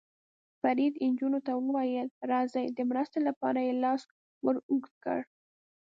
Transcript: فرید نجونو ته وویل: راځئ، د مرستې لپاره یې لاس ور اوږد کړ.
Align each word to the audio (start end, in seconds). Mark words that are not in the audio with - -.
فرید 0.61 0.93
نجونو 1.11 1.39
ته 1.45 1.51
وویل: 1.55 2.07
راځئ، 2.31 2.65
د 2.77 2.79
مرستې 2.89 3.19
لپاره 3.27 3.59
یې 3.67 3.73
لاس 3.83 4.01
ور 4.45 4.55
اوږد 4.69 4.93
کړ. 5.03 5.19